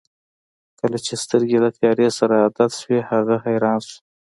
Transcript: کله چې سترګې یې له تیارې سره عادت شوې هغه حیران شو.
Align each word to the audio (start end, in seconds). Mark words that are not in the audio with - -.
کله 0.79 0.97
چې 1.05 1.13
سترګې 1.23 1.55
یې 1.57 1.63
له 1.65 1.69
تیارې 1.77 2.09
سره 2.19 2.33
عادت 2.43 2.71
شوې 2.81 2.99
هغه 3.11 3.35
حیران 3.45 3.79
شو. 3.87 3.97